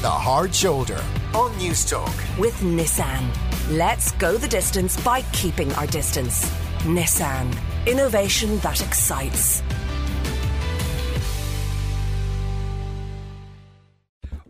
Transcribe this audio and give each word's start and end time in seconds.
The 0.00 0.08
Hard 0.08 0.54
Shoulder 0.54 1.02
on 1.34 1.50
Newstalk. 1.54 2.38
With 2.38 2.54
Nissan. 2.60 3.26
Let's 3.76 4.12
go 4.12 4.36
the 4.36 4.46
distance 4.46 4.96
by 5.02 5.22
keeping 5.32 5.72
our 5.72 5.88
distance. 5.88 6.48
Nissan. 6.84 7.52
Innovation 7.84 8.60
that 8.60 8.80
excites. 8.80 9.60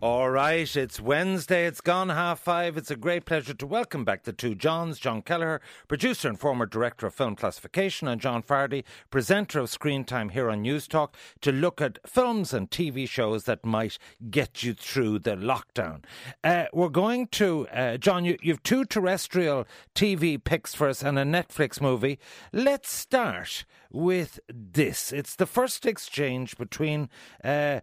All 0.01 0.31
right, 0.31 0.77
it's 0.77 1.01
Wednesday, 1.01 1.67
it's 1.67 1.81
gone 1.81 2.09
half 2.09 2.39
five. 2.39 2.77
It's 2.77 2.93
a 2.93 2.95
great 2.95 3.25
pleasure 3.25 3.53
to 3.55 3.67
welcome 3.67 4.05
back 4.05 4.23
the 4.23 4.33
two 4.33 4.55
Johns, 4.55 5.01
John 5.01 5.23
Kelleher, 5.23 5.61
producer 5.89 6.29
and 6.29 6.39
former 6.39 6.67
director 6.67 7.09
of 7.09 7.15
film 7.15 7.35
classification, 7.35 8.07
and 8.07 8.21
John 8.21 8.45
Fardy, 8.45 8.85
presenter 9.11 9.59
of 9.59 9.69
Screen 9.69 10.05
Time 10.05 10.29
here 10.29 10.51
on 10.51 10.63
Newstalk, 10.63 11.15
to 11.41 11.51
look 11.51 11.81
at 11.81 11.99
films 12.07 12.55
and 12.55 12.71
TV 12.71 13.09
shows 13.09 13.43
that 13.45 13.67
might 13.67 13.99
get 14.31 14.63
you 14.63 14.73
through 14.73 15.19
the 15.19 15.35
lockdown. 15.35 16.05
Uh, 16.45 16.67
we're 16.73 16.91
going 16.91 17.27
to, 17.33 17.67
uh, 17.73 17.97
John, 17.97 18.25
you, 18.25 18.39
you've 18.41 18.63
two 18.63 18.85
terrestrial 18.85 19.67
TV 19.97 20.43
picks 20.43 20.77
for 20.77 20.89
us 20.89 21.03
and 21.03 21.19
a 21.19 21.25
Netflix 21.25 21.81
movie. 21.81 22.21
Let's 22.53 22.93
start 22.93 23.65
with 23.91 24.39
this. 24.49 25.13
It's 25.13 25.35
the 25.35 25.47
first 25.47 25.87
exchange 25.87 26.57
between. 26.57 27.09
Uh, 27.43 27.81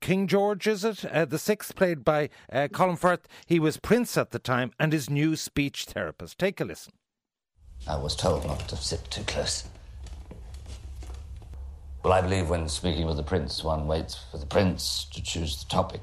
King 0.00 0.26
George, 0.26 0.66
is 0.66 0.84
it? 0.84 1.04
Uh, 1.04 1.24
the 1.24 1.38
sixth, 1.38 1.76
played 1.76 2.04
by 2.04 2.30
uh, 2.52 2.68
Colin 2.72 2.96
Firth. 2.96 3.28
He 3.46 3.58
was 3.58 3.76
Prince 3.76 4.16
at 4.16 4.30
the 4.30 4.38
time 4.38 4.72
and 4.78 4.92
his 4.92 5.10
new 5.10 5.36
speech 5.36 5.84
therapist. 5.84 6.38
Take 6.38 6.60
a 6.60 6.64
listen. 6.64 6.94
I 7.86 7.96
was 7.96 8.16
told 8.16 8.46
not 8.46 8.68
to 8.68 8.76
sit 8.76 9.10
too 9.10 9.24
close. 9.24 9.64
Well, 12.02 12.12
I 12.12 12.20
believe 12.20 12.50
when 12.50 12.68
speaking 12.68 13.06
with 13.06 13.16
the 13.16 13.22
prince, 13.22 13.64
one 13.64 13.86
waits 13.86 14.24
for 14.30 14.38
the 14.38 14.46
prince 14.46 15.06
to 15.12 15.22
choose 15.22 15.62
the 15.62 15.70
topic. 15.70 16.02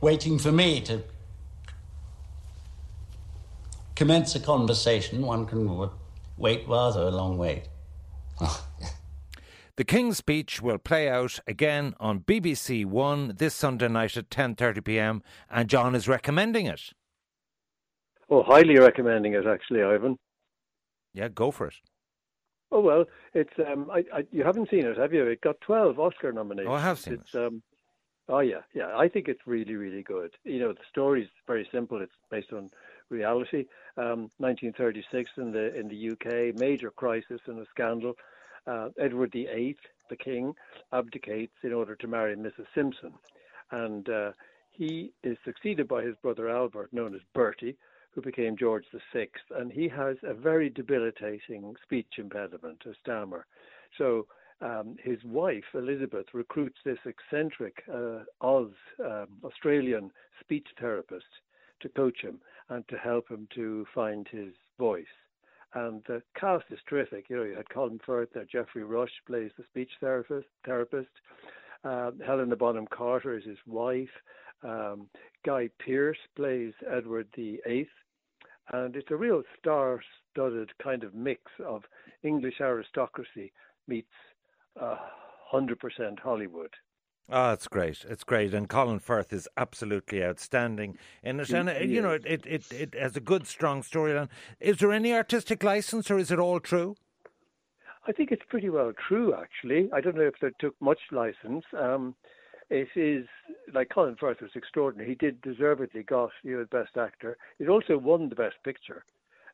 Waiting 0.00 0.40
for 0.40 0.50
me 0.50 0.80
to 0.80 1.04
commence 3.94 4.34
a 4.34 4.40
conversation, 4.40 5.22
one 5.22 5.46
can 5.46 5.68
wait 6.36 6.66
rather 6.68 7.00
a 7.00 7.10
long 7.10 7.36
wait. 7.38 7.68
The 9.76 9.84
King's 9.84 10.18
speech 10.18 10.60
will 10.60 10.76
play 10.76 11.08
out 11.08 11.40
again 11.46 11.94
on 11.98 12.20
BBC 12.20 12.84
One 12.84 13.34
this 13.38 13.54
Sunday 13.54 13.88
night 13.88 14.18
at 14.18 14.28
10:30 14.28 14.84
p.m. 14.84 15.22
and 15.50 15.68
John 15.68 15.94
is 15.94 16.06
recommending 16.06 16.66
it. 16.66 16.92
Oh, 18.28 18.42
highly 18.42 18.78
recommending 18.78 19.32
it 19.32 19.46
actually, 19.46 19.82
Ivan. 19.82 20.18
Yeah, 21.14 21.28
go 21.28 21.50
for 21.50 21.68
it. 21.68 21.74
Oh 22.70 22.80
well, 22.80 23.04
it's 23.32 23.52
um, 23.66 23.90
I, 23.90 24.04
I, 24.14 24.26
you 24.30 24.44
haven't 24.44 24.70
seen 24.70 24.86
it, 24.86 24.98
have 24.98 25.12
you? 25.14 25.26
It 25.26 25.40
got 25.40 25.60
twelve 25.62 25.98
Oscar 25.98 26.32
nominations. 26.32 26.70
Oh, 26.70 26.74
I 26.74 26.80
have 26.80 26.98
seen 26.98 27.14
it's, 27.14 27.34
it. 27.34 27.46
Um, 27.46 27.62
oh 28.28 28.40
yeah, 28.40 28.60
yeah. 28.74 28.96
I 28.96 29.08
think 29.08 29.28
it's 29.28 29.46
really, 29.46 29.74
really 29.74 30.02
good. 30.02 30.32
You 30.44 30.60
know, 30.60 30.72
the 30.72 30.84
story's 30.90 31.28
very 31.46 31.66
simple. 31.72 32.00
It's 32.02 32.12
based 32.30 32.52
on 32.52 32.70
reality. 33.12 33.66
Um, 33.96 34.30
1936 34.38 35.30
in 35.36 35.52
the 35.52 35.78
in 35.78 35.88
the 35.88 36.10
UK, 36.12 36.58
major 36.58 36.90
crisis 36.90 37.40
and 37.46 37.60
a 37.60 37.66
scandal. 37.70 38.14
Uh, 38.66 38.88
Edward 38.98 39.32
VIII, 39.32 39.76
the 40.08 40.16
king, 40.16 40.54
abdicates 40.92 41.56
in 41.62 41.72
order 41.72 41.96
to 41.96 42.06
marry 42.06 42.36
Mrs. 42.36 42.66
Simpson, 42.74 43.12
and 43.72 44.08
uh, 44.08 44.32
he 44.70 45.12
is 45.22 45.36
succeeded 45.44 45.88
by 45.88 46.02
his 46.02 46.14
brother 46.22 46.48
Albert, 46.48 46.92
known 46.92 47.14
as 47.14 47.20
Bertie, 47.34 47.76
who 48.12 48.22
became 48.22 48.56
George 48.56 48.84
VI, 49.12 49.28
and 49.56 49.72
he 49.72 49.88
has 49.88 50.16
a 50.22 50.34
very 50.34 50.70
debilitating 50.70 51.74
speech 51.82 52.18
impediment, 52.18 52.82
a 52.86 52.94
stammer. 53.02 53.46
So 53.98 54.26
um, 54.60 54.96
his 55.02 55.18
wife 55.24 55.64
Elizabeth 55.74 56.26
recruits 56.32 56.78
this 56.84 56.98
eccentric 57.04 57.82
uh, 57.92 58.20
Oz 58.40 58.70
um, 59.04 59.26
Australian 59.44 60.10
speech 60.40 60.68
therapist 60.78 61.24
to 61.82 61.88
coach 61.90 62.20
him 62.20 62.40
and 62.68 62.86
to 62.88 62.96
help 62.96 63.28
him 63.28 63.46
to 63.54 63.86
find 63.94 64.26
his 64.30 64.52
voice. 64.78 65.04
And 65.74 66.02
the 66.06 66.22
cast 66.38 66.64
is 66.70 66.78
terrific. 66.88 67.26
You 67.28 67.36
know, 67.36 67.42
you 67.44 67.56
had 67.56 67.68
Colin 67.70 68.00
Firth 68.04 68.28
there, 68.34 68.44
Geoffrey 68.44 68.84
Rush 68.84 69.12
plays 69.26 69.50
the 69.56 69.64
speech 69.64 69.90
therapist. 70.00 70.46
Therapist, 70.66 71.08
um, 71.84 72.20
Helena 72.24 72.56
Bonham 72.56 72.86
Carter 72.86 73.36
is 73.36 73.44
his 73.44 73.58
wife. 73.66 74.10
Um, 74.62 75.08
Guy 75.44 75.70
Pearce 75.84 76.18
plays 76.36 76.72
Edward 76.88 77.26
the 77.36 77.60
Eighth, 77.66 77.88
and 78.72 78.94
it's 78.94 79.10
a 79.10 79.16
real 79.16 79.42
star-studded 79.58 80.70
kind 80.82 81.02
of 81.04 81.14
mix 81.14 81.42
of 81.66 81.82
English 82.22 82.60
aristocracy 82.60 83.52
meets 83.88 84.12
uh, 84.80 84.96
100% 85.52 86.18
Hollywood. 86.20 86.70
Oh, 87.28 87.52
it's 87.52 87.68
great. 87.68 88.04
It's 88.08 88.24
great. 88.24 88.52
And 88.52 88.68
Colin 88.68 88.98
Firth 88.98 89.32
is 89.32 89.48
absolutely 89.56 90.22
outstanding 90.22 90.98
in 91.22 91.40
it. 91.40 91.50
And, 91.50 91.68
uh, 91.70 91.74
you 91.74 92.02
know, 92.02 92.10
it, 92.10 92.44
it, 92.46 92.70
it 92.70 92.94
has 92.94 93.16
a 93.16 93.20
good, 93.20 93.46
strong 93.46 93.82
storyline. 93.82 94.28
Is 94.60 94.78
there 94.78 94.92
any 94.92 95.14
artistic 95.14 95.62
license 95.62 96.10
or 96.10 96.18
is 96.18 96.30
it 96.30 96.38
all 96.38 96.60
true? 96.60 96.96
I 98.06 98.12
think 98.12 98.32
it's 98.32 98.42
pretty 98.48 98.68
well 98.68 98.92
true, 99.08 99.34
actually. 99.34 99.88
I 99.92 100.00
don't 100.00 100.16
know 100.16 100.22
if 100.22 100.34
they 100.42 100.50
took 100.58 100.74
much 100.80 100.98
license. 101.12 101.64
Um, 101.78 102.16
it 102.68 102.88
is, 102.96 103.26
like 103.72 103.90
Colin 103.90 104.16
Firth 104.18 104.40
was 104.40 104.50
extraordinary. 104.54 105.08
He 105.08 105.14
did 105.14 105.40
deservedly 105.40 106.02
got 106.02 106.30
you 106.42 106.58
know, 106.58 106.66
Best 106.70 106.96
Actor. 106.96 107.38
It 107.58 107.68
also 107.68 107.96
won 107.96 108.28
the 108.28 108.34
Best 108.34 108.56
Picture 108.64 109.04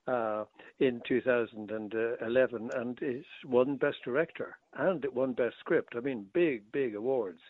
uh, 0.07 0.45
in 0.81 1.03
2011 1.07 2.71
and 2.75 2.99
it 3.03 3.25
won 3.45 3.77
Best 3.77 3.99
Director 4.05 4.57
and 4.77 5.05
it 5.05 5.15
won 5.15 5.35
Best 5.35 5.57
Script. 5.61 5.95
I 5.97 6.01
mean, 6.01 6.27
big, 6.33 6.73
big 6.73 6.95
awards 6.95 7.41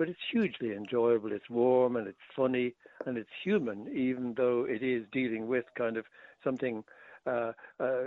but 0.00 0.08
it's 0.08 0.18
hugely 0.32 0.72
enjoyable. 0.72 1.30
It's 1.30 1.50
warm 1.50 1.96
and 1.96 2.08
it's 2.08 2.16
funny 2.34 2.72
and 3.04 3.18
it's 3.18 3.28
human, 3.44 3.86
even 3.94 4.32
though 4.34 4.64
it 4.66 4.82
is 4.82 5.04
dealing 5.12 5.46
with 5.46 5.66
kind 5.76 5.98
of 5.98 6.06
something 6.42 6.84
uh, 7.26 7.52
uh, 7.78 8.04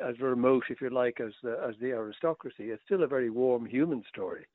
as 0.00 0.20
remote, 0.20 0.62
if 0.70 0.80
you 0.80 0.90
like, 0.90 1.18
as 1.18 1.32
the, 1.42 1.58
as 1.68 1.74
the 1.80 1.90
aristocracy. 1.90 2.70
It's 2.70 2.84
still 2.84 3.02
a 3.02 3.08
very 3.08 3.30
warm 3.30 3.66
human 3.66 4.04
story. 4.08 4.46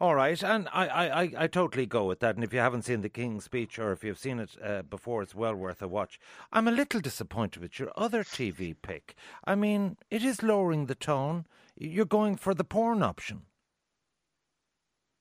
All 0.00 0.14
right, 0.14 0.40
and 0.40 0.68
I, 0.72 0.86
I, 0.86 1.32
I 1.36 1.46
totally 1.48 1.84
go 1.84 2.04
with 2.04 2.20
that. 2.20 2.36
And 2.36 2.44
if 2.44 2.52
you 2.52 2.60
haven't 2.60 2.84
seen 2.84 3.00
the 3.00 3.08
King's 3.08 3.42
Speech 3.42 3.80
or 3.80 3.90
if 3.90 4.04
you've 4.04 4.16
seen 4.16 4.38
it 4.38 4.50
uh, 4.64 4.82
before, 4.82 5.22
it's 5.22 5.34
well 5.34 5.56
worth 5.56 5.82
a 5.82 5.88
watch. 5.88 6.20
I'm 6.52 6.68
a 6.68 6.70
little 6.70 7.00
disappointed 7.00 7.60
with 7.60 7.80
your 7.80 7.90
other 7.96 8.22
TV 8.22 8.76
pick. 8.80 9.16
I 9.44 9.56
mean, 9.56 9.96
it 10.10 10.22
is 10.22 10.44
lowering 10.44 10.86
the 10.86 10.94
tone. 10.94 11.46
You're 11.76 12.04
going 12.04 12.36
for 12.36 12.54
the 12.54 12.62
porn 12.62 13.02
option. 13.02 13.46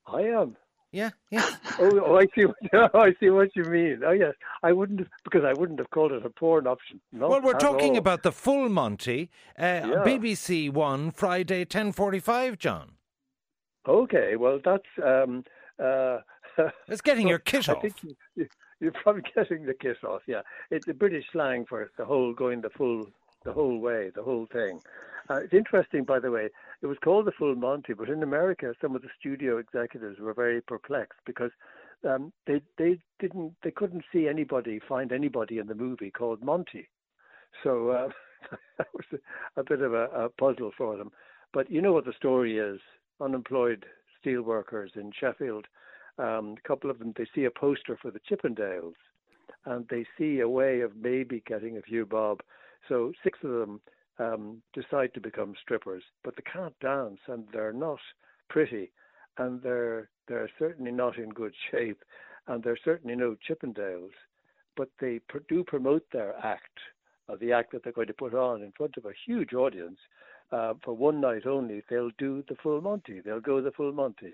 I 0.06 0.22
am. 0.22 0.56
Yeah, 0.92 1.12
yeah. 1.30 1.48
oh, 1.80 2.02
oh, 2.06 2.18
I 2.18 2.26
see. 2.36 2.46
What, 2.46 2.56
oh, 2.74 2.90
I 3.00 3.14
see 3.20 3.30
what 3.30 3.56
you 3.56 3.64
mean. 3.64 4.02
Oh, 4.06 4.12
yes. 4.12 4.34
I 4.64 4.72
wouldn't 4.72 5.08
because 5.24 5.44
I 5.44 5.54
wouldn't 5.54 5.80
have 5.80 5.90
called 5.92 6.12
it 6.12 6.26
a 6.26 6.30
porn 6.30 6.66
option. 6.66 7.00
well, 7.14 7.42
we're 7.42 7.54
talking 7.54 7.92
all. 7.92 7.98
about 7.98 8.24
the 8.24 8.32
full 8.32 8.70
Monty, 8.70 9.30
uh, 9.58 9.64
yeah. 9.64 10.04
BBC 10.06 10.72
One, 10.72 11.12
Friday, 11.12 11.66
ten 11.66 11.92
forty-five. 11.92 12.58
John. 12.58 12.94
Okay, 13.88 14.36
well 14.36 14.60
that's. 14.64 14.88
Um, 15.04 15.44
uh, 15.82 16.20
it's 16.88 17.02
getting 17.02 17.28
your 17.28 17.40
kit 17.40 17.70
I 17.70 17.74
off. 17.74 17.82
Think 17.82 17.96
you, 18.36 18.48
you're 18.80 18.92
probably 18.92 19.24
getting 19.36 19.66
the 19.66 19.76
kit 19.76 19.98
off. 20.04 20.22
Yeah, 20.26 20.42
it's 20.72 20.88
a 20.88 20.94
British 20.94 21.26
slang 21.32 21.66
for 21.68 21.92
the 21.98 22.06
whole 22.06 22.34
going 22.34 22.62
the 22.62 22.70
full 22.72 23.06
the 23.44 23.54
whole 23.54 23.80
way, 23.80 24.12
the 24.14 24.24
whole 24.24 24.48
thing. 24.52 24.82
Uh, 25.30 25.36
it's 25.36 25.54
interesting, 25.54 26.04
by 26.04 26.20
the 26.20 26.32
way. 26.32 26.50
It 26.82 26.88
was 26.88 26.98
called 27.04 27.26
the 27.26 27.32
Full 27.32 27.56
Monty, 27.56 27.94
but 27.94 28.10
in 28.10 28.24
America, 28.24 28.74
some 28.82 28.96
of 28.96 29.02
the 29.02 29.10
studio 29.20 29.58
executives 29.58 30.20
were 30.20 30.34
very 30.34 30.62
perplexed 30.62 31.20
because 31.26 31.52
um, 32.08 32.32
they 32.48 32.62
they 32.78 33.00
didn't 33.20 33.54
they 33.64 33.72
couldn't 33.72 34.06
see 34.12 34.28
anybody 34.28 34.80
find 34.88 35.12
anybody 35.12 35.60
in 35.60 35.68
the 35.68 35.76
movie 35.76 36.12
called 36.12 36.44
Monty. 36.44 36.88
So 37.64 37.90
uh, 37.90 38.10
that 38.78 38.88
was 38.94 39.06
a, 39.14 39.60
a 39.60 39.64
bit 39.64 39.82
of 39.82 39.94
a, 39.94 40.06
a 40.06 40.30
puzzle 40.30 40.72
for 40.78 40.98
them. 40.98 41.12
But 41.54 41.70
you 41.70 41.82
know 41.82 41.94
what 41.94 42.06
the 42.06 42.14
story 42.14 42.58
is: 42.58 42.80
unemployed 43.22 43.86
steel 44.20 44.42
workers 44.42 44.92
in 44.96 45.12
Sheffield. 45.20 45.68
Um, 46.18 46.56
a 46.58 46.68
couple 46.68 46.90
of 46.90 47.00
them 47.00 47.14
they 47.18 47.28
see 47.34 47.46
a 47.46 47.52
poster 47.52 47.98
for 48.02 48.12
the 48.12 48.20
Chippendales, 48.20 48.94
and 49.66 49.86
they 49.90 50.06
see 50.18 50.40
a 50.40 50.50
way 50.50 50.82
of 50.82 50.96
maybe 50.96 51.44
getting 51.46 51.78
a 51.78 51.82
few 51.82 52.06
bob. 52.06 52.42
So 52.88 53.12
six 53.24 53.40
of 53.44 53.52
them 53.52 53.82
um, 54.20 54.62
decide 54.74 55.14
to 55.14 55.22
become 55.22 55.56
strippers, 55.62 56.04
but 56.24 56.36
they 56.36 56.44
can't 56.52 56.78
dance 56.80 57.20
and 57.28 57.46
they're 57.52 57.74
not 57.74 58.00
pretty, 58.50 58.92
and 59.38 59.62
they're 59.62 60.10
they're 60.28 60.50
certainly 60.60 60.92
not 60.92 61.18
in 61.18 61.30
good 61.30 61.54
shape, 61.72 62.04
and 62.48 62.64
they're 62.64 62.80
certainly 62.84 63.16
no 63.16 63.36
Chippendales, 63.48 64.12
but 64.76 64.90
they 65.00 65.20
pr- 65.28 65.40
do 65.48 65.64
promote 65.64 66.06
their 66.12 66.36
act, 66.44 66.80
uh, 67.28 67.36
the 67.40 67.52
act 67.52 67.72
that 67.72 67.84
they're 67.84 67.94
going 67.94 68.08
to 68.08 68.14
put 68.14 68.34
on 68.34 68.62
in 68.62 68.72
front 68.72 68.96
of 68.98 69.06
a 69.06 69.14
huge 69.26 69.54
audience. 69.54 70.00
Uh, 70.52 70.74
for 70.84 70.94
one 70.96 71.22
night 71.22 71.46
only, 71.46 71.84
they'll 71.90 72.12
do 72.18 72.44
the 72.50 72.56
full 72.56 72.82
Monty. 72.82 73.20
They'll 73.20 73.40
go 73.40 73.62
the 73.62 73.72
full 73.72 73.92
Monty. 73.92 74.34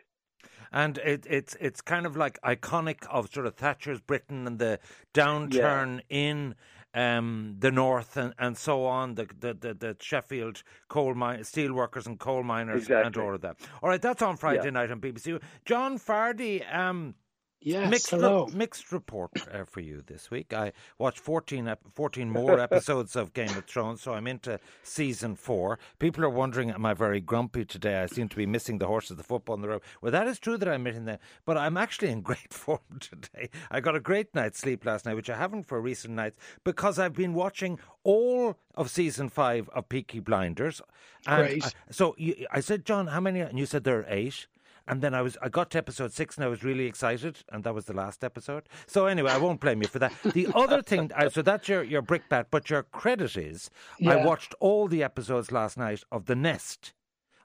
And 0.72 0.98
it, 1.00 1.26
it's 1.30 1.56
it's 1.60 1.82
kind 1.82 2.06
of 2.06 2.16
like 2.16 2.40
iconic 2.42 3.06
of 3.10 3.32
sort 3.34 3.46
of 3.46 3.56
Thatcher's 3.56 4.00
Britain 4.00 4.48
and 4.48 4.60
the 4.60 4.80
downturn 5.14 6.02
yeah. 6.10 6.18
in 6.18 6.56
um, 6.96 7.56
the 7.60 7.72
North 7.72 8.18
and, 8.18 8.34
and 8.40 8.58
so 8.58 8.86
on, 8.86 9.16
the, 9.16 9.28
the, 9.40 9.54
the, 9.54 9.74
the 9.74 9.98
Sheffield 10.00 10.64
coal 10.88 11.14
mine, 11.14 11.44
steel 11.44 11.74
workers 11.74 12.08
and 12.08 12.18
coal 12.20 12.42
miners 12.44 12.84
Exactly. 12.84 13.06
and 13.06 13.18
all 13.18 13.36
of 13.36 13.42
that. 13.42 13.58
All 13.84 13.90
right, 13.90 14.02
that's 14.02 14.22
on 14.22 14.38
Friday 14.38 14.64
Yeah. 14.66 14.70
night 14.72 14.92
on 14.92 15.00
BBC. 15.02 15.42
John 15.66 16.00
Fardy, 16.00 16.64
um, 16.74 17.14
Yes, 17.62 17.90
mixed, 17.90 18.12
re- 18.12 18.20
hello. 18.20 18.48
mixed 18.54 18.92
report 18.92 19.32
uh, 19.52 19.64
for 19.66 19.80
you 19.80 20.04
this 20.06 20.30
week. 20.30 20.54
I 20.54 20.72
watched 21.00 21.18
14, 21.20 21.68
ep- 21.68 21.80
14 21.96 22.30
more 22.32 22.60
episodes 22.60 23.16
of 23.16 23.34
Game 23.34 23.50
of 23.58 23.66
Thrones, 23.66 24.02
so 24.04 24.14
I'm 24.14 24.28
into 24.28 24.60
season 24.84 25.36
four. 25.36 25.80
People 25.98 26.24
are 26.24 26.30
wondering, 26.30 26.70
am 26.70 26.86
I 26.86 26.94
very 26.94 27.20
grumpy 27.20 27.66
today? 27.66 28.04
I 28.04 28.06
seem 28.06 28.30
to 28.30 28.36
be 28.36 28.46
missing 28.46 28.78
the 28.78 28.86
horses, 28.86 29.18
the 29.18 29.24
football 29.24 29.54
on 29.54 29.62
the 29.62 29.70
road. 29.70 29.82
Well, 30.02 30.12
that 30.12 30.28
is 30.28 30.38
true 30.38 30.58
that 30.60 30.70
I'm 30.70 30.84
missing 30.84 31.06
them, 31.06 31.18
but 31.46 31.58
I'm 31.58 31.76
actually 31.76 32.10
in 32.12 32.22
great 32.30 32.54
form 32.54 32.80
today. 33.00 33.50
I 33.72 33.80
got 33.80 33.96
a 33.96 34.00
great 34.00 34.36
night's 34.36 34.60
sleep 34.60 34.86
last 34.86 35.06
night, 35.08 35.16
which 35.16 35.30
I 35.32 35.38
haven't 35.38 35.64
for 35.64 35.82
recent 35.82 36.14
nights, 36.14 36.38
because 36.64 37.00
I've 37.00 37.14
been 37.14 37.34
watching 37.34 37.80
all 38.04 38.58
of 38.76 38.92
season 38.92 39.30
five 39.30 39.70
of 39.70 39.90
Peaky 39.90 40.20
Blinders. 40.20 40.82
And 41.26 41.48
Great. 41.48 41.66
I- 41.66 41.72
so 41.90 42.14
you, 42.20 42.46
I 42.52 42.60
said, 42.60 42.86
John, 42.86 43.08
how 43.08 43.20
many? 43.22 43.40
And 43.40 43.58
you 43.58 43.66
said 43.66 43.86
there 43.86 44.00
are 44.02 44.06
eight. 44.08 44.46
And 44.88 45.02
then 45.02 45.14
I 45.16 45.22
was 45.22 45.38
I 45.42 45.50
got 45.50 45.72
to 45.72 45.78
episode 45.80 46.14
six 46.14 46.36
and 46.38 46.46
I 46.46 46.48
was 46.48 46.64
really 46.64 46.86
excited, 46.86 47.44
and 47.52 47.64
that 47.64 47.74
was 47.74 47.86
the 47.86 47.94
last 47.94 48.24
episode. 48.24 48.70
So 48.86 49.08
anyway, 49.08 49.32
I 49.32 49.38
won't 49.38 49.60
blame 49.60 49.82
you 49.82 49.88
for 49.88 50.00
that. 50.00 50.14
The 50.34 50.48
other 50.54 50.82
thing, 50.84 51.12
so 51.32 51.42
that's 51.42 51.68
your 51.68 51.84
your 51.84 52.02
brickbat, 52.04 52.48
but 52.52 52.70
your 52.70 52.84
credit 52.84 53.36
is 53.36 53.70
I 54.06 54.16
watched 54.18 54.54
all 54.60 54.88
the 54.88 55.04
episodes 55.04 55.52
last 55.52 55.78
night 55.78 56.04
of 56.12 56.26
The 56.26 56.36
Nest. 56.36 56.94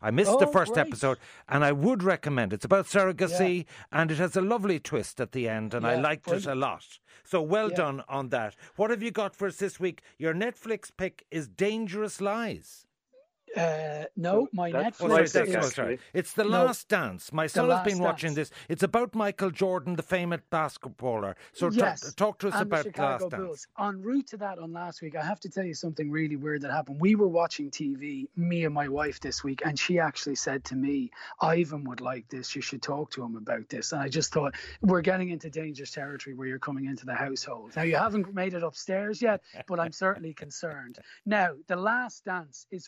I 0.02 0.10
missed 0.10 0.38
the 0.38 0.46
Oh, 0.46 0.50
first 0.50 0.72
great. 0.72 0.86
episode, 0.88 1.18
and 1.46 1.62
I 1.62 1.72
would 1.72 2.02
recommend. 2.02 2.54
It's 2.54 2.64
about 2.64 2.86
surrogacy, 2.86 3.66
and 3.92 4.10
it 4.10 4.16
has 4.16 4.34
a 4.34 4.40
lovely 4.40 4.80
twist 4.80 5.20
at 5.20 5.32
the 5.32 5.46
end, 5.46 5.74
and 5.74 5.86
I 5.86 5.94
Yeah, 5.94 6.00
liked 6.00 6.26
it 6.28 6.46
a 6.46 6.54
lot. 6.54 6.98
So 7.22 7.42
well 7.42 7.68
Yeah. 7.68 7.76
done 7.76 8.02
on 8.08 8.30
that. 8.30 8.56
What 8.76 8.88
have 8.90 9.02
you 9.02 9.10
got 9.10 9.36
for 9.36 9.46
us 9.46 9.56
this 9.56 9.78
week? 9.78 10.00
Your 10.18 10.32
Netflix 10.32 10.90
pick 10.96 11.26
is 11.30 11.48
Dangerous 11.48 12.18
Lies. 12.20 12.86
Uh, 13.56 14.04
no, 14.16 14.48
my 14.52 14.70
That's 14.70 14.98
Netflix 15.00 15.28
sorry, 15.28 15.46
Netflix, 15.46 15.48
is, 15.48 15.56
oh, 15.56 15.60
sorry. 15.68 15.94
actually. 15.94 15.98
It's 16.14 16.32
The 16.34 16.44
No, 16.44 16.50
Last 16.66 16.88
Dance. 16.88 17.32
My 17.32 17.46
son 17.48 17.68
has 17.68 17.84
been 17.84 17.98
Last 17.98 18.00
watching 18.04 18.34
Dance. 18.34 18.50
this. 18.50 18.58
It's 18.68 18.82
about 18.84 19.14
Michael 19.14 19.50
Jordan, 19.50 19.96
the 19.96 20.02
famous 20.04 20.40
basketballer. 20.52 21.34
So 21.52 21.68
ta- 21.70 21.76
yes, 21.76 22.14
talk 22.14 22.38
to 22.40 22.48
us 22.48 22.54
and 22.54 22.62
about 22.62 22.84
the 22.84 22.90
The 22.90 22.90
Chicago 22.90 23.24
Last 23.24 23.30
Dance. 23.30 23.42
Bulls. 23.42 23.66
En 23.80 24.02
route 24.02 24.26
to 24.28 24.36
that 24.38 24.58
on 24.58 24.72
last 24.72 25.02
week, 25.02 25.16
I 25.16 25.24
have 25.24 25.40
to 25.40 25.48
tell 25.48 25.64
you 25.64 25.74
something 25.74 26.10
really 26.10 26.36
weird 26.36 26.62
that 26.62 26.70
happened. 26.70 27.00
We 27.00 27.16
were 27.16 27.28
watching 27.28 27.70
TV, 27.70 28.28
me 28.36 28.64
and 28.64 28.72
my 28.74 28.88
wife 28.88 29.18
this 29.20 29.42
week, 29.42 29.62
and 29.64 29.78
she 29.78 29.98
actually 29.98 30.36
said 30.36 30.64
to 30.66 30.76
me, 30.76 31.10
"Ivan 31.40 31.84
would 31.84 32.00
like 32.00 32.28
this. 32.28 32.54
You 32.54 32.62
should 32.62 32.82
talk 32.82 33.10
to 33.12 33.22
him 33.24 33.36
about 33.36 33.68
this." 33.68 33.92
And 33.92 34.00
I 34.00 34.08
just 34.08 34.32
thought 34.32 34.54
we're 34.80 35.00
getting 35.02 35.30
into 35.30 35.50
dangerous 35.50 35.90
territory 35.90 36.34
where 36.34 36.46
you're 36.46 36.58
coming 36.60 36.84
into 36.86 37.04
the 37.04 37.14
household. 37.14 37.74
Now 37.74 37.82
you 37.82 37.96
haven't 37.96 38.32
made 38.32 38.54
it 38.54 38.62
upstairs 38.62 39.20
yet, 39.20 39.42
but 39.66 39.80
I'm 39.80 39.92
certainly 39.92 40.34
concerned. 40.34 40.98
Now, 41.26 41.54
The 41.68 41.76
Last 41.76 42.24
Dance 42.24 42.66
is 42.70 42.86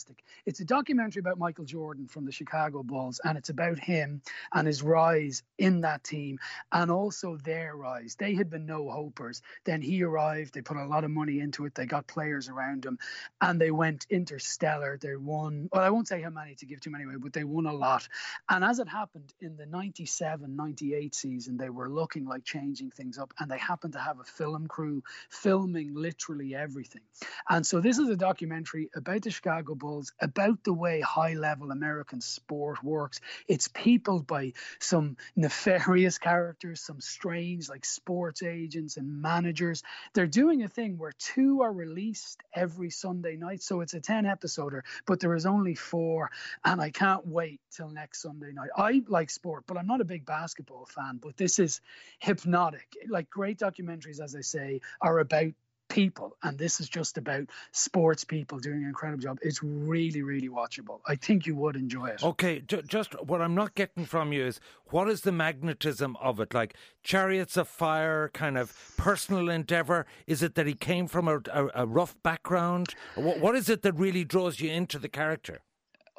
fantastic. 0.00 0.24
It's 0.46 0.60
a 0.60 0.64
documentary 0.64 1.20
about 1.20 1.38
Michael 1.38 1.64
Jordan 1.64 2.06
from 2.06 2.24
the 2.24 2.32
Chicago 2.32 2.82
Bulls, 2.82 3.20
and 3.24 3.36
it's 3.36 3.50
about 3.50 3.78
him 3.78 4.22
and 4.52 4.66
his 4.66 4.82
rise 4.82 5.42
in 5.58 5.82
that 5.82 6.04
team 6.04 6.38
and 6.72 6.90
also 6.90 7.36
their 7.36 7.76
rise. 7.76 8.16
They 8.18 8.34
had 8.34 8.50
been 8.50 8.66
no 8.66 8.88
hopers. 8.90 9.42
Then 9.64 9.82
he 9.82 10.02
arrived, 10.02 10.54
they 10.54 10.62
put 10.62 10.76
a 10.76 10.84
lot 10.84 11.04
of 11.04 11.10
money 11.10 11.40
into 11.40 11.66
it, 11.66 11.74
they 11.74 11.86
got 11.86 12.06
players 12.06 12.48
around 12.48 12.84
him, 12.84 12.98
and 13.40 13.60
they 13.60 13.70
went 13.70 14.06
interstellar. 14.10 14.98
They 15.00 15.16
won, 15.16 15.68
well, 15.72 15.82
I 15.82 15.90
won't 15.90 16.08
say 16.08 16.22
how 16.22 16.30
many 16.30 16.54
to 16.56 16.66
give 16.66 16.80
too 16.80 16.90
many 16.90 17.04
away, 17.04 17.16
but 17.18 17.32
they 17.32 17.44
won 17.44 17.66
a 17.66 17.72
lot. 17.72 18.08
And 18.48 18.64
as 18.64 18.78
it 18.78 18.88
happened 18.88 19.32
in 19.40 19.56
the 19.56 19.66
97 19.66 20.56
98 20.56 21.14
season, 21.14 21.56
they 21.56 21.70
were 21.70 21.88
looking 21.88 22.24
like 22.24 22.44
changing 22.44 22.90
things 22.90 23.18
up, 23.18 23.32
and 23.38 23.50
they 23.50 23.58
happened 23.58 23.92
to 23.94 23.98
have 23.98 24.20
a 24.20 24.24
film 24.24 24.66
crew 24.66 25.02
filming 25.28 25.94
literally 25.94 26.54
everything. 26.54 27.02
And 27.48 27.66
so 27.66 27.80
this 27.80 27.98
is 27.98 28.08
a 28.08 28.16
documentary 28.16 28.90
about 28.94 29.22
the 29.22 29.30
Chicago 29.30 29.74
Bulls, 29.74 29.89
about 30.20 30.64
the 30.64 30.72
way 30.72 31.00
high 31.00 31.34
level 31.34 31.70
American 31.70 32.20
sport 32.20 32.82
works. 32.82 33.20
It's 33.48 33.68
peopled 33.68 34.26
by 34.26 34.52
some 34.78 35.16
nefarious 35.36 36.18
characters, 36.18 36.80
some 36.80 37.00
strange 37.00 37.68
like 37.68 37.84
sports 37.84 38.42
agents 38.42 38.96
and 38.96 39.20
managers. 39.22 39.82
They're 40.14 40.26
doing 40.26 40.62
a 40.62 40.68
thing 40.68 40.98
where 40.98 41.12
two 41.18 41.62
are 41.62 41.72
released 41.72 42.42
every 42.54 42.90
Sunday 42.90 43.36
night. 43.36 43.62
So 43.62 43.80
it's 43.80 43.94
a 43.94 44.00
10 44.00 44.24
episoder, 44.24 44.82
but 45.06 45.20
there 45.20 45.34
is 45.34 45.46
only 45.46 45.74
four. 45.74 46.30
And 46.64 46.80
I 46.80 46.90
can't 46.90 47.26
wait 47.26 47.60
till 47.70 47.88
next 47.90 48.22
Sunday 48.22 48.52
night. 48.52 48.70
I 48.76 49.02
like 49.08 49.30
sport, 49.30 49.64
but 49.66 49.76
I'm 49.76 49.86
not 49.86 50.00
a 50.00 50.04
big 50.04 50.24
basketball 50.24 50.86
fan. 50.86 51.18
But 51.22 51.36
this 51.36 51.58
is 51.58 51.80
hypnotic. 52.18 52.96
Like 53.08 53.30
great 53.30 53.58
documentaries, 53.58 54.20
as 54.20 54.34
I 54.34 54.42
say, 54.42 54.80
are 55.00 55.18
about 55.18 55.52
people 55.90 56.36
and 56.42 56.56
this 56.56 56.80
is 56.80 56.88
just 56.88 57.18
about 57.18 57.44
sports 57.72 58.24
people 58.24 58.58
doing 58.58 58.82
an 58.82 58.88
incredible 58.88 59.20
job 59.20 59.38
it's 59.42 59.62
really 59.62 60.22
really 60.22 60.48
watchable 60.48 61.00
i 61.06 61.14
think 61.14 61.46
you 61.46 61.54
would 61.54 61.76
enjoy 61.76 62.06
it 62.06 62.22
Okay, 62.22 62.60
ju- 62.60 62.82
just 62.82 63.14
what 63.24 63.40
I'm 63.42 63.54
not 63.54 63.74
getting 63.74 64.04
from 64.04 64.32
you 64.32 64.44
is 64.46 64.60
what 64.86 65.08
is 65.08 65.22
the 65.22 65.32
magnetism 65.32 66.16
of 66.20 66.38
it? 66.38 66.54
Like 66.54 66.74
chariots 67.02 67.56
of 67.56 67.66
fire, 67.66 68.28
kind 68.32 68.56
of 68.56 68.72
personal 68.96 69.48
endeavor? 69.48 70.06
Is 70.26 70.42
it 70.42 70.54
that 70.54 70.66
he 70.66 70.74
came 70.74 71.08
from 71.08 71.26
a, 71.28 71.40
a, 71.52 71.68
a 71.82 71.86
rough 71.86 72.14
background? 72.22 72.94
What, 73.14 73.40
what 73.40 73.56
is 73.56 73.68
it 73.68 73.82
that 73.82 73.94
really 73.94 74.24
draws 74.24 74.60
you 74.60 74.70
into 74.70 74.98
the 74.98 75.08
character? 75.08 75.60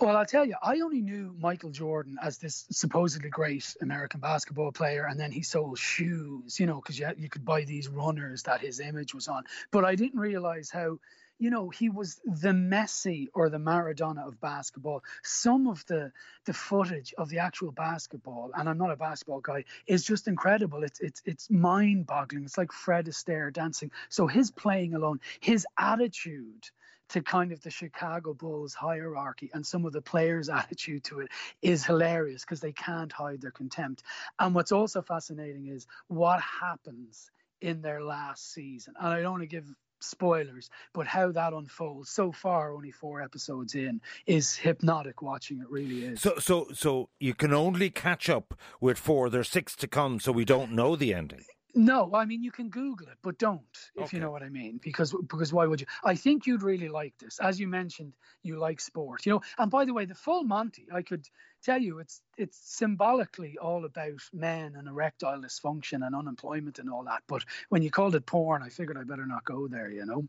Well, 0.01 0.17
I'll 0.17 0.25
tell 0.25 0.45
you, 0.45 0.55
I 0.63 0.79
only 0.79 0.99
knew 1.01 1.35
Michael 1.39 1.69
Jordan 1.69 2.17
as 2.19 2.39
this 2.39 2.65
supposedly 2.71 3.29
great 3.29 3.75
American 3.81 4.19
basketball 4.19 4.71
player, 4.71 5.05
and 5.05 5.19
then 5.19 5.31
he 5.31 5.43
sold 5.43 5.77
shoes, 5.77 6.59
you 6.59 6.65
know, 6.65 6.81
because 6.81 6.97
you, 6.97 7.07
you 7.19 7.29
could 7.29 7.45
buy 7.45 7.65
these 7.65 7.87
runners 7.87 8.41
that 8.43 8.61
his 8.61 8.79
image 8.79 9.13
was 9.13 9.27
on. 9.27 9.43
But 9.69 9.85
I 9.85 9.93
didn't 9.93 10.19
realize 10.19 10.71
how, 10.71 10.97
you 11.37 11.51
know, 11.51 11.69
he 11.69 11.89
was 11.89 12.19
the 12.25 12.49
Messi 12.49 13.27
or 13.35 13.49
the 13.49 13.59
Maradona 13.59 14.27
of 14.27 14.41
basketball. 14.41 15.03
Some 15.21 15.67
of 15.67 15.85
the 15.85 16.11
the 16.45 16.53
footage 16.53 17.13
of 17.15 17.29
the 17.29 17.37
actual 17.37 17.71
basketball, 17.71 18.49
and 18.55 18.67
I'm 18.67 18.79
not 18.79 18.89
a 18.89 18.95
basketball 18.95 19.41
guy, 19.41 19.65
is 19.85 20.03
just 20.03 20.27
incredible. 20.27 20.83
It's 20.83 20.99
it's 20.99 21.21
it's 21.25 21.51
mind 21.51 22.07
boggling. 22.07 22.45
It's 22.45 22.57
like 22.57 22.71
Fred 22.71 23.05
Astaire 23.05 23.53
dancing. 23.53 23.91
So 24.09 24.25
his 24.25 24.49
playing 24.49 24.95
alone, 24.95 25.19
his 25.41 25.67
attitude 25.77 26.71
to 27.11 27.21
kind 27.21 27.51
of 27.51 27.61
the 27.61 27.69
Chicago 27.69 28.33
Bulls 28.33 28.73
hierarchy 28.73 29.49
and 29.53 29.65
some 29.65 29.85
of 29.85 29.93
the 29.93 30.01
players' 30.01 30.49
attitude 30.61 31.03
to 31.05 31.19
it 31.19 31.29
is 31.61 31.85
hilarious 31.85 32.41
because 32.41 32.59
they 32.59 32.71
can't 32.73 33.11
hide 33.11 33.41
their 33.41 33.51
contempt. 33.51 34.03
And 34.39 34.55
what's 34.55 34.71
also 34.71 35.01
fascinating 35.01 35.67
is 35.67 35.87
what 36.07 36.41
happens 36.41 37.29
in 37.61 37.81
their 37.81 38.01
last 38.03 38.53
season. 38.53 38.93
And 38.99 39.13
I 39.13 39.21
don't 39.21 39.31
want 39.31 39.43
to 39.43 39.47
give 39.47 39.65
spoilers, 39.99 40.69
but 40.93 41.05
how 41.05 41.31
that 41.31 41.53
unfolds 41.53 42.09
so 42.09 42.31
far, 42.31 42.73
only 42.73 42.91
four 42.91 43.21
episodes 43.21 43.75
in, 43.75 44.01
is 44.25 44.55
hypnotic 44.55 45.21
watching 45.21 45.59
it 45.59 45.69
really 45.69 46.05
is. 46.05 46.21
So, 46.21 46.35
so, 46.39 46.67
so 46.73 47.09
you 47.19 47.33
can 47.33 47.53
only 47.53 47.89
catch 47.89 48.29
up 48.29 48.57
with 48.79 48.97
four. 48.97 49.29
There's 49.29 49.49
six 49.49 49.75
to 49.77 49.87
come, 49.87 50.19
so 50.19 50.31
we 50.31 50.45
don't 50.45 50.71
know 50.71 50.95
the 50.95 51.13
ending. 51.13 51.43
No, 51.73 52.13
I 52.13 52.25
mean 52.25 52.43
you 52.43 52.51
can 52.51 52.69
Google 52.69 53.07
it, 53.07 53.17
but 53.21 53.37
don't 53.37 53.91
if 53.95 54.01
Okay. 54.07 54.17
you 54.17 54.19
know 54.19 54.31
what 54.31 54.43
I 54.43 54.49
mean. 54.49 54.77
Because 54.79 55.13
because 55.27 55.53
why 55.53 55.65
would 55.65 55.81
you? 55.81 55.87
I 56.03 56.15
think 56.15 56.45
you'd 56.45 56.63
really 56.63 56.89
like 56.89 57.17
this. 57.19 57.39
As 57.39 57.59
you 57.59 57.67
mentioned, 57.67 58.15
you 58.43 58.57
like 58.57 58.81
sport, 58.81 59.25
you 59.25 59.31
know. 59.33 59.41
And 59.57 59.71
by 59.71 59.85
the 59.85 59.93
way, 59.93 60.05
the 60.05 60.15
full 60.15 60.43
Monty, 60.43 60.87
I 60.91 61.01
could 61.01 61.27
tell 61.63 61.81
you, 61.81 61.99
it's 61.99 62.21
it's 62.37 62.57
symbolically 62.57 63.57
all 63.57 63.85
about 63.85 64.21
men 64.33 64.75
and 64.75 64.87
erectile 64.87 65.41
dysfunction 65.41 66.05
and 66.05 66.15
unemployment 66.15 66.79
and 66.79 66.89
all 66.89 67.05
that. 67.05 67.23
But 67.27 67.45
when 67.69 67.83
you 67.83 67.91
called 67.91 68.15
it 68.15 68.25
porn, 68.25 68.63
I 68.63 68.69
figured 68.69 68.97
I 68.97 69.03
better 69.03 69.25
not 69.25 69.45
go 69.45 69.67
there. 69.67 69.89
You 69.89 70.05
know. 70.05 70.27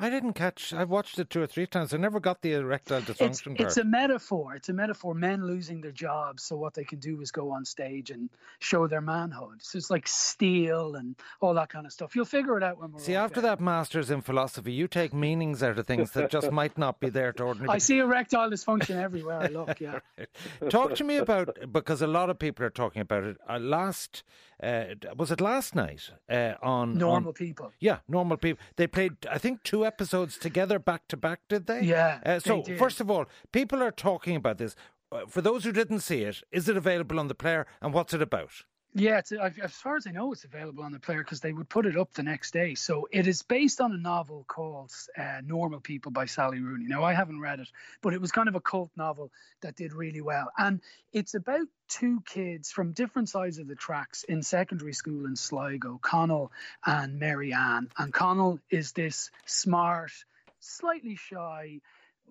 I 0.00 0.08
didn't 0.08 0.32
catch. 0.32 0.72
I've 0.72 0.88
watched 0.88 1.18
it 1.18 1.28
two 1.28 1.42
or 1.42 1.46
three 1.46 1.66
times. 1.66 1.92
I 1.92 1.98
never 1.98 2.18
got 2.20 2.40
the 2.40 2.52
erectile 2.54 3.02
dysfunction 3.02 3.56
part. 3.56 3.60
it's 3.60 3.76
a 3.76 3.84
metaphor. 3.84 4.54
It's 4.54 4.68
a 4.70 4.72
metaphor. 4.72 5.14
Men 5.14 5.46
losing 5.46 5.80
their 5.82 5.92
jobs, 5.92 6.42
so 6.42 6.56
what 6.56 6.72
they 6.74 6.84
can 6.84 6.98
do 6.98 7.20
is 7.20 7.30
go 7.30 7.50
on 7.50 7.64
stage 7.66 8.10
and 8.10 8.30
show 8.60 8.86
their 8.86 9.02
manhood. 9.02 9.58
So 9.60 9.76
it's 9.76 9.90
like 9.90 10.08
steel 10.08 10.94
and 10.94 11.14
all 11.40 11.52
that 11.54 11.68
kind 11.68 11.84
of 11.84 11.92
stuff. 11.92 12.16
You'll 12.16 12.24
figure 12.24 12.56
it 12.56 12.62
out 12.62 12.80
when 12.80 12.92
we're 12.92 13.00
See, 13.00 13.14
after 13.14 13.42
dead. 13.42 13.50
that 13.50 13.60
master's 13.60 14.10
in 14.10 14.22
philosophy, 14.22 14.72
you 14.72 14.88
take 14.88 15.12
meanings 15.12 15.62
out 15.62 15.78
of 15.78 15.86
things 15.86 16.12
that 16.12 16.30
just 16.30 16.50
might 16.60 16.78
not 16.78 16.98
be 16.98 17.10
there 17.10 17.32
to 17.34 17.42
ordinary 17.44 17.68
I 17.68 17.78
see 17.78 17.98
erectile 17.98 18.50
dysfunction 18.50 18.96
everywhere 18.96 19.38
I 19.40 19.46
look. 19.48 19.78
Yeah. 19.80 20.00
Talk 20.68 20.94
to 20.96 21.04
me 21.04 21.16
about 21.16 21.72
because 21.72 22.02
a 22.02 22.06
lot 22.06 22.28
of 22.30 22.38
people 22.38 22.64
are 22.64 22.70
talking 22.70 23.02
about 23.02 23.24
it. 23.24 23.36
Uh, 23.48 23.58
last 23.58 24.22
uh, 24.62 24.84
was 25.16 25.30
it 25.30 25.40
last 25.40 25.74
night 25.74 26.10
uh, 26.28 26.52
on 26.62 26.98
Normal 26.98 27.28
on- 27.28 27.34
people. 27.34 27.72
Yeah, 27.80 27.98
normal 28.08 28.36
people. 28.36 28.62
They 28.76 28.86
played, 28.86 29.12
I 29.30 29.38
think, 29.38 29.62
two 29.62 29.86
episodes 29.90 30.38
together 30.46 30.78
back 30.90 31.02
to 31.08 31.16
back. 31.26 31.40
Did 31.48 31.66
they? 31.66 31.80
Yeah, 31.82 32.20
Uh, 32.24 32.38
so 32.48 32.62
they 32.66 32.76
first 32.84 33.00
of 33.00 33.10
all, 33.10 33.24
people 33.52 33.82
are 33.86 33.94
talking 34.08 34.36
about 34.42 34.58
this. 34.58 34.74
Uh, 35.12 35.26
For 35.34 35.42
those 35.42 35.62
who 35.64 35.72
didn't 35.80 36.00
see 36.10 36.20
it, 36.30 36.36
is 36.58 36.68
it 36.68 36.76
available 36.76 37.18
on 37.22 37.28
the 37.28 37.34
player, 37.44 37.62
and 37.82 37.92
what's 37.94 38.14
it 38.14 38.22
about? 38.22 38.52
Yeah, 38.92 39.18
it's, 39.18 39.30
as 39.30 39.72
far 39.72 39.96
as 39.96 40.08
I 40.08 40.10
know, 40.10 40.32
it's 40.32 40.42
available 40.42 40.82
on 40.82 40.90
the 40.90 40.98
player 40.98 41.22
because 41.22 41.40
they 41.40 41.52
would 41.52 41.68
put 41.68 41.86
it 41.86 41.96
up 41.96 42.12
the 42.12 42.24
next 42.24 42.52
day. 42.52 42.74
So 42.74 43.06
it 43.12 43.28
is 43.28 43.42
based 43.42 43.80
on 43.80 43.92
a 43.92 43.96
novel 43.96 44.44
called 44.48 44.90
uh, 45.16 45.42
Normal 45.44 45.78
People 45.78 46.10
by 46.10 46.26
Sally 46.26 46.58
Rooney. 46.58 46.86
Now, 46.88 47.04
I 47.04 47.14
haven't 47.14 47.40
read 47.40 47.60
it, 47.60 47.68
but 48.02 48.14
it 48.14 48.20
was 48.20 48.32
kind 48.32 48.48
of 48.48 48.56
a 48.56 48.60
cult 48.60 48.90
novel 48.96 49.30
that 49.60 49.76
did 49.76 49.92
really 49.92 50.20
well. 50.20 50.50
And 50.58 50.80
it's 51.12 51.34
about 51.34 51.68
two 51.88 52.20
kids 52.26 52.72
from 52.72 52.90
different 52.90 53.28
sides 53.28 53.58
of 53.58 53.68
the 53.68 53.76
tracks 53.76 54.24
in 54.24 54.42
secondary 54.42 54.92
school 54.92 55.24
in 55.26 55.36
Sligo, 55.36 56.00
Connell 56.02 56.50
and 56.84 57.20
Marianne. 57.20 57.90
And 57.96 58.12
Connell 58.12 58.58
is 58.70 58.90
this 58.90 59.30
smart, 59.46 60.10
slightly 60.58 61.14
shy, 61.14 61.80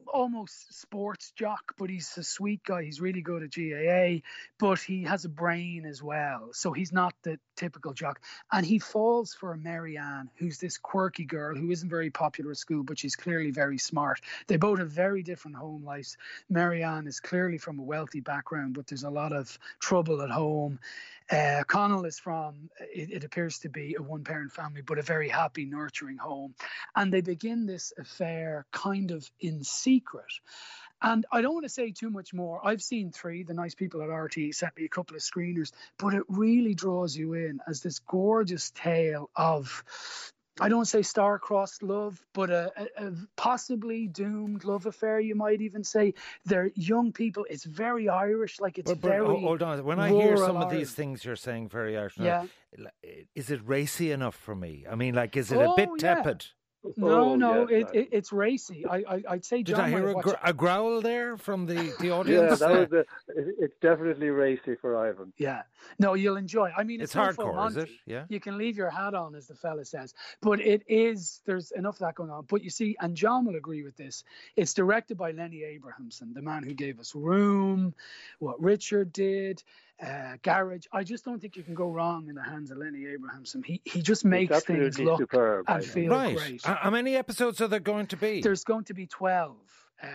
almost 0.08 0.79
sports 0.79 1.32
jock, 1.36 1.74
but 1.77 1.89
he's 1.89 2.18
a 2.18 2.24
sweet 2.24 2.63
guy. 2.63 2.84
He's 2.84 3.01
really 3.01 3.22
good 3.22 3.44
at 3.44 3.53
GAA, 3.53 4.22
but 4.58 4.79
he 4.79 5.03
has 5.03 5.25
a 5.25 5.29
brain 5.29 5.86
as 5.86 6.01
well. 6.01 6.50
So 6.53 6.72
he's 6.72 6.91
not 6.91 7.13
the 7.24 7.39
typical 7.56 7.94
jock. 7.94 8.22
And 8.51 8.65
he 8.65 8.79
falls 8.79 9.34
for 9.34 9.56
Marianne, 9.56 10.29
who's 10.36 10.58
this 10.58 10.77
quirky 10.77 11.25
girl 11.25 11.56
who 11.56 11.72
isn't 11.72 11.89
very 11.89 12.10
popular 12.10 12.51
at 12.51 12.58
school, 12.58 12.84
but 12.84 13.00
she's 13.00 13.15
clearly 13.15 13.51
very 13.51 13.77
smart. 13.77 14.22
They 14.48 14.58
both 14.58 14.79
have 14.79 14.91
very 14.91 15.24
different 15.24 15.58
home 15.58 15.84
lives. 15.84 16.18
Marianne 16.50 17.08
is 17.08 17.20
clearly 17.20 17.58
from 17.58 17.79
a 17.79 17.84
wealthy 17.84 18.22
background, 18.22 18.74
but 18.74 18.88
there's 18.88 19.03
a 19.03 19.10
lot 19.10 19.34
of 19.34 19.58
trouble 19.79 20.22
at 20.22 20.29
home. 20.29 20.79
Uh, 21.32 21.63
Connell 21.68 22.06
is 22.06 22.18
from, 22.18 22.72
it, 22.79 23.12
it 23.12 23.24
appears 23.24 23.60
to 23.60 23.70
be 23.70 23.96
a 23.98 24.01
one 24.01 24.24
parent 24.24 24.51
family, 24.51 24.82
but 24.82 24.98
a 24.98 25.03
very 25.03 25.29
happy, 25.29 25.65
nurturing 25.65 26.18
home. 26.18 26.56
And 26.96 27.13
they 27.13 27.22
begin 27.22 27.68
this 27.68 27.94
affair 28.00 28.65
kind 28.72 29.12
of 29.12 29.29
in 29.39 29.63
secret. 29.63 29.88
And 31.01 31.25
I 31.31 31.41
don't 31.41 31.53
want 31.53 31.65
to 31.65 31.69
say 31.69 31.91
too 31.91 32.10
much 32.10 32.34
more. 32.34 32.60
I've 32.65 32.81
seen 32.81 33.12
three. 33.12 33.43
The 33.43 33.53
nice 33.53 33.74
people 33.74 34.01
at 34.01 34.10
RTÉ 34.10 34.53
sent 34.53 34.75
me 34.77 34.84
a 34.86 34.89
couple 34.89 35.15
of 35.15 35.22
screeners, 35.22 35.72
but 35.98 36.13
it 36.13 36.24
really 36.27 36.74
draws 36.74 37.15
you 37.15 37.34
in 37.34 37.60
as 37.67 37.81
this 37.81 38.00
gorgeous 38.00 38.72
tale 38.72 39.29
of 39.36 39.84
I 40.62 40.69
don't 40.69 40.86
say 40.86 41.01
star-crossed 41.01 41.84
love, 41.84 42.22
but 42.34 42.50
a, 42.50 42.72
a, 42.75 43.08
a, 43.08 43.13
possibly 43.38 44.08
doomed 44.08 44.65
love 44.65 44.86
affair. 44.86 45.19
You 45.19 45.36
might 45.36 45.62
even 45.62 45.84
say 45.84 46.13
they're 46.46 46.72
young 46.75 47.13
people. 47.13 47.46
It's 47.50 47.63
very 47.63 48.10
Irish, 48.10 48.60
like 48.60 48.77
it's 48.77 48.91
but, 48.91 49.01
but, 49.01 49.08
very. 49.08 49.25
Oh, 49.25 49.39
hold 49.39 49.63
on, 49.63 49.84
when 49.86 50.00
I 50.00 50.10
hear 50.10 50.38
some 50.38 50.58
of 50.58 50.63
Ireland. 50.63 50.79
these 50.79 50.91
things 50.91 51.24
you're 51.24 51.36
saying, 51.36 51.69
very 51.69 51.98
Irish. 51.98 52.17
Yeah. 52.17 52.46
Now, 52.77 52.89
is 53.36 53.50
it 53.50 53.62
racy 53.65 54.12
enough 54.12 54.36
for 54.36 54.55
me? 54.55 54.86
I 54.89 54.96
mean, 54.96 55.15
like, 55.15 55.38
is 55.38 55.51
it 55.51 55.58
Oh, 55.58 55.74
a 55.74 55.75
bit 55.75 55.89
oh, 55.89 55.96
yeah. 55.96 56.36
Tepid? 56.84 56.98
No, 56.98 57.10
Oh, 57.32 57.36
no, 57.36 57.70
yes, 57.70 57.90
it, 57.94 57.98
it, 57.98 58.10
it's 58.12 58.32
racy. 58.32 58.86
I, 58.86 58.98
I, 58.98 59.24
I'd 59.30 59.46
say 59.46 59.58
Did 59.64 59.76
John 59.76 59.86
I 59.86 59.90
hear 59.90 60.10
a, 60.10 60.14
gr- 60.16 60.32
a 60.44 60.54
growl 60.54 61.02
there 61.02 61.38
from 61.38 61.66
the, 61.66 61.94
the 62.00 62.12
audience? 62.12 62.62
Yeah, 62.62 62.68
that 62.68 62.80
was 62.80 62.92
a, 62.92 63.00
it- 63.40 63.56
it's 63.60 63.76
definitely 63.82 64.30
racy 64.30 64.76
for 64.76 64.98
Ivan. 64.98 65.34
Yeah, 65.38 65.64
no, 66.00 66.14
you'll 66.14 66.38
enjoy. 66.38 66.72
I 66.78 66.84
mean, 66.84 67.02
it's, 67.02 67.16
It's 67.16 67.16
no 67.16 67.32
full 67.34 67.54
hardcore, 67.54 67.70
is 67.70 67.78
it? 67.78 67.90
Yeah. 68.06 68.26
You 68.30 68.40
can 68.40 68.58
leave 68.58 68.78
your 68.78 68.90
hat 68.90 69.14
on, 69.14 69.36
as 69.36 69.48
the 69.48 69.56
fella 69.56 69.86
says, 69.86 70.14
but 70.42 70.60
it 70.62 70.84
is. 70.88 71.42
There's 71.46 71.72
enough 71.72 71.96
of 71.96 72.00
that 72.00 72.16
going 72.16 72.30
on. 72.30 72.46
But 72.50 72.64
you 72.64 72.70
see, 72.70 72.96
and 73.00 73.16
John 73.16 73.46
will 73.46 73.56
agree 73.56 73.84
with 73.84 73.98
this. 73.98 74.24
It's 74.56 74.74
directed 74.74 75.18
by 75.18 75.32
Lenny 75.32 75.64
Abrahamson, 75.64 76.34
the 76.34 76.42
man 76.42 76.64
who 76.64 76.74
gave 76.74 77.00
us 77.00 77.14
Room, 77.16 77.94
what 78.40 78.62
Richard 78.62 79.12
did, 79.12 79.62
uh, 80.01 80.38
Garage. 80.44 80.86
I 80.91 81.03
just 81.03 81.25
don't 81.25 81.39
think 81.41 81.56
you 81.56 81.63
can 81.63 81.74
go 81.75 81.89
wrong 81.91 82.27
in 82.29 82.36
the 82.36 82.44
hands 82.44 82.72
of 82.72 82.77
Lenny 82.77 83.06
Abrahamson. 83.08 83.63
He 83.63 83.82
he 83.84 84.01
just 84.01 84.24
makes 84.25 84.63
things 84.63 85.00
look 85.00 85.20
superb, 85.20 85.65
and 85.68 85.84
feel 85.84 86.12
right. 86.12 86.36
great. 86.38 86.53
H- 86.53 86.62
How 86.65 86.89
many 86.89 87.15
episodes 87.15 87.60
are 87.62 87.68
there 87.68 87.79
going 87.79 88.08
to 88.08 88.18
be? 88.18 88.41
There's 88.41 88.63
going 88.63 88.86
to 88.86 88.94
be 88.94 89.08
12. 89.08 89.56
Uh, 90.01 90.08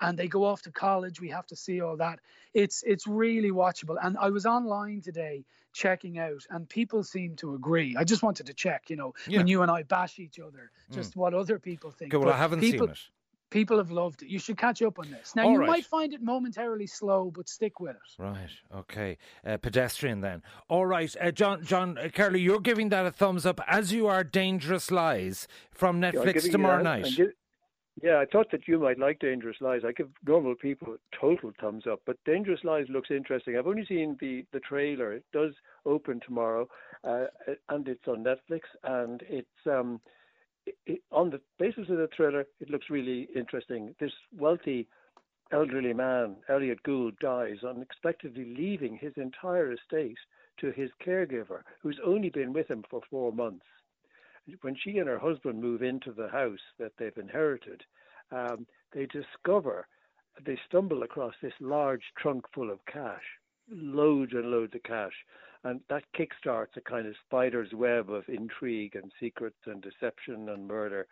and 0.00 0.18
they 0.18 0.26
go 0.26 0.44
off 0.44 0.62
to 0.62 0.72
college. 0.72 1.20
We 1.20 1.28
have 1.28 1.46
to 1.46 1.56
see 1.56 1.80
all 1.80 1.96
that. 1.98 2.18
It's 2.52 2.82
it's 2.84 3.06
really 3.06 3.52
watchable. 3.52 3.96
And 4.02 4.18
I 4.18 4.30
was 4.30 4.44
online 4.44 5.02
today 5.02 5.44
checking 5.72 6.18
out, 6.18 6.44
and 6.50 6.68
people 6.68 7.04
seem 7.04 7.36
to 7.36 7.54
agree. 7.54 7.94
I 7.96 8.02
just 8.02 8.24
wanted 8.24 8.46
to 8.46 8.54
check, 8.54 8.90
you 8.90 8.96
know, 8.96 9.14
Yeah. 9.28 9.38
when 9.38 9.46
you 9.46 9.62
and 9.62 9.70
I 9.70 9.84
bash 9.84 10.18
each 10.18 10.40
other, 10.40 10.72
just 10.90 11.14
what 11.14 11.32
other 11.32 11.60
people 11.60 11.92
think. 11.92 12.12
Okay, 12.12 12.18
well, 12.18 12.32
But 12.32 12.34
I 12.34 12.38
haven't 12.38 12.58
people, 12.58 12.88
seen 12.88 12.92
it. 12.94 12.98
People 13.50 13.78
have 13.78 13.90
loved 13.90 14.22
it. 14.22 14.28
You 14.28 14.38
should 14.38 14.56
catch 14.56 14.80
up 14.82 14.98
on 14.98 15.10
this. 15.10 15.34
Now 15.34 15.44
All 15.44 15.52
you 15.52 15.58
right. 15.58 15.68
might 15.68 15.84
find 15.86 16.12
it 16.12 16.22
momentarily 16.22 16.86
slow, 16.86 17.30
but 17.34 17.48
stick 17.48 17.80
with 17.80 17.96
it. 17.96 18.22
Right. 18.22 18.50
Okay. 18.74 19.18
Uh, 19.44 19.56
pedestrian 19.56 20.20
then. 20.20 20.42
All 20.68 20.86
right. 20.86 21.14
Uh, 21.20 21.30
John. 21.30 21.64
John. 21.64 21.98
Uh, 21.98 22.08
Carly, 22.12 22.40
you're 22.40 22.60
giving 22.60 22.88
that 22.90 23.06
a 23.06 23.10
thumbs 23.10 23.44
up, 23.44 23.60
as 23.66 23.92
you 23.92 24.06
are. 24.06 24.22
Dangerous 24.22 24.90
Lies 24.90 25.48
from 25.72 26.00
Netflix 26.00 26.34
giving 26.34 26.52
tomorrow 26.52 26.78
that. 26.78 27.00
night. 27.02 27.18
I'm 27.18 27.32
yeah, 28.02 28.16
I 28.18 28.24
thought 28.24 28.50
that 28.52 28.66
you 28.66 28.78
might 28.78 28.98
like 28.98 29.18
Dangerous 29.18 29.58
Lies. 29.60 29.82
I 29.86 29.92
give 29.92 30.08
normal 30.26 30.54
people 30.54 30.94
a 30.94 31.16
total 31.20 31.52
thumbs 31.60 31.84
up, 31.90 32.00
but 32.06 32.16
Dangerous 32.24 32.60
Lies 32.64 32.86
looks 32.88 33.10
interesting. 33.10 33.56
I've 33.58 33.66
only 33.66 33.84
seen 33.84 34.16
the, 34.20 34.46
the 34.52 34.60
trailer. 34.60 35.12
It 35.12 35.24
does 35.32 35.52
open 35.84 36.20
tomorrow, 36.24 36.66
uh, 37.04 37.26
and 37.68 37.86
it's 37.88 38.08
on 38.08 38.24
Netflix, 38.24 38.60
and 38.84 39.22
it's 39.28 39.48
um, 39.66 40.00
it, 40.86 41.02
on 41.10 41.30
the 41.30 41.40
basis 41.58 41.88
of 41.88 41.98
the 41.98 42.08
thriller, 42.14 42.44
it 42.60 42.70
looks 42.70 42.90
really 42.90 43.28
interesting. 43.34 43.94
This 44.00 44.12
wealthy 44.36 44.88
elderly 45.52 45.92
man, 45.92 46.36
Elliott 46.48 46.82
Gould, 46.82 47.18
dies 47.20 47.64
unexpectedly, 47.66 48.54
leaving 48.56 48.96
his 48.96 49.12
entire 49.16 49.72
estate 49.72 50.18
to 50.60 50.70
his 50.70 50.90
caregiver, 51.04 51.62
who's 51.82 51.98
only 52.04 52.30
been 52.30 52.52
with 52.52 52.68
him 52.68 52.84
for 52.88 53.00
four 53.10 53.32
months. 53.32 53.66
When 54.62 54.76
she 54.76 54.98
and 54.98 55.08
her 55.08 55.18
husband 55.18 55.60
move 55.60 55.82
into 55.82 56.12
the 56.12 56.28
house 56.28 56.60
that 56.78 56.92
they've 56.98 57.16
inherited, 57.16 57.82
um, 58.32 58.66
they 58.92 59.06
discover, 59.06 59.86
they 60.44 60.58
stumble 60.68 61.02
across 61.02 61.34
this 61.42 61.52
large 61.60 62.02
trunk 62.18 62.44
full 62.54 62.70
of 62.70 62.84
cash, 62.86 63.22
loads 63.70 64.32
and 64.32 64.50
loads 64.50 64.74
of 64.74 64.82
cash. 64.82 65.12
And 65.64 65.80
that 65.90 66.04
kickstarts 66.18 66.76
a 66.76 66.80
kind 66.80 67.06
of 67.06 67.14
spider's 67.26 67.72
web 67.74 68.10
of 68.10 68.24
intrigue 68.28 68.96
and 68.96 69.12
secrets 69.20 69.58
and 69.66 69.82
deception 69.82 70.48
and 70.48 70.66
murder 70.66 71.06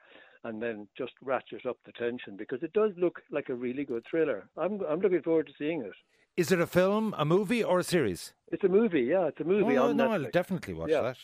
and 0.44 0.62
then 0.62 0.86
just 0.96 1.12
ratchets 1.22 1.66
up 1.68 1.78
the 1.84 1.92
tension 1.92 2.36
because 2.36 2.62
it 2.62 2.72
does 2.72 2.92
look 2.96 3.20
like 3.30 3.48
a 3.48 3.54
really 3.54 3.84
good 3.84 4.04
thriller. 4.10 4.48
I'm 4.56 4.80
I'm 4.88 5.00
looking 5.00 5.22
forward 5.22 5.46
to 5.48 5.52
seeing 5.58 5.82
it. 5.82 5.92
Is 6.38 6.52
it 6.52 6.60
a 6.60 6.68
film, 6.68 7.16
a 7.18 7.24
movie, 7.24 7.64
or 7.64 7.80
a 7.80 7.82
series? 7.82 8.32
It's 8.52 8.62
a 8.62 8.68
movie, 8.68 9.00
yeah, 9.02 9.26
it's 9.26 9.40
a 9.40 9.44
movie 9.44 9.76
oh, 9.76 9.90
no, 9.92 10.08
Netflix. 10.08 10.24
I'll 10.26 10.30
definitely 10.30 10.72
watch 10.72 10.88
Yeah. 10.88 11.00
that. 11.02 11.16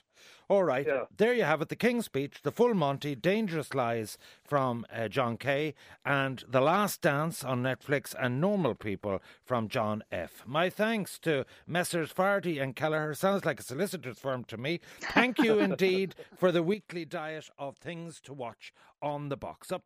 All 0.48 0.64
right, 0.64 0.84
Yeah. 0.84 1.04
there 1.16 1.32
you 1.32 1.44
have 1.44 1.62
it. 1.62 1.68
The 1.68 1.76
King's 1.76 2.06
Speech, 2.06 2.42
The 2.42 2.50
Full 2.50 2.74
Monty, 2.74 3.14
Dangerous 3.14 3.74
Lies 3.74 4.18
from 4.42 4.84
uh, 4.92 5.06
John 5.06 5.36
Kay, 5.36 5.74
and 6.04 6.42
The 6.48 6.60
Last 6.60 7.00
Dance 7.00 7.44
on 7.44 7.62
Netflix, 7.62 8.12
and 8.18 8.40
Normal 8.40 8.74
People 8.74 9.22
from 9.44 9.68
John 9.68 10.02
F. 10.10 10.42
My 10.46 10.68
thanks 10.68 11.20
to 11.20 11.46
Messrs. 11.64 12.12
Fardy 12.12 12.60
and 12.60 12.74
Kelleher. 12.74 13.14
Sounds 13.14 13.44
like 13.44 13.60
a 13.60 13.62
solicitor's 13.62 14.18
firm 14.18 14.42
to 14.44 14.56
me. 14.56 14.80
Thank 15.00 15.38
you 15.38 15.58
indeed 15.70 16.16
for 16.36 16.50
the 16.50 16.64
weekly 16.64 17.04
diet 17.04 17.48
of 17.56 17.76
things 17.76 18.20
to 18.22 18.32
watch 18.34 18.74
on 19.00 19.28
the 19.28 19.36
box. 19.36 19.70
Up. 19.70 19.84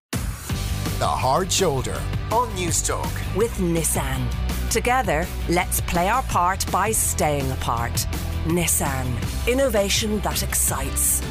The 0.98 1.06
Hard 1.06 1.52
Shoulder 1.52 1.94
on 2.32 2.48
Newstalk. 2.56 3.36
with 3.36 3.52
Nissan. 3.58 4.20
Together, 4.68 5.24
let's 5.48 5.80
play 5.82 6.08
our 6.08 6.24
part 6.24 6.68
by 6.72 6.90
staying 6.90 7.48
apart. 7.52 7.92
Nissan, 8.46 9.06
innovation 9.46 10.18
that 10.20 10.42
excites. 10.42 11.22